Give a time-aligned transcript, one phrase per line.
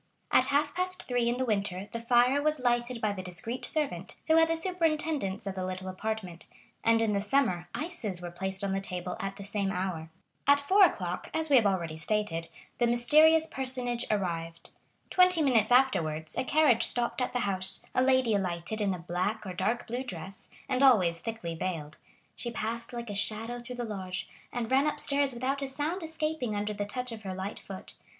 [0.31, 4.15] At half past three in the winter the fire was lighted by the discreet servant,
[4.25, 6.47] who had the superintendence of the little apartment,
[6.83, 10.09] and in the summer ices were placed on the table at the same hour.
[10.47, 12.47] At four o'clock, as we have already stated,
[12.79, 14.71] the mysterious personage arrived.
[15.11, 19.45] Twenty minutes afterwards a carriage stopped at the house, a lady alighted in a black
[19.45, 21.99] or dark blue dress, and always thickly veiled;
[22.35, 26.55] she passed like a shadow through the lodge, and ran upstairs without a sound escaping
[26.55, 27.93] under the touch of her light foot.